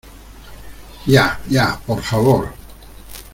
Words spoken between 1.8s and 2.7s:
por favor.